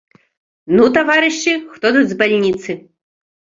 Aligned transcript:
Ну, 0.79 0.87
таварышы, 0.95 1.53
хто 1.75 1.85
тут 1.99 2.05
з 2.11 2.19
бальніцы? 2.25 2.71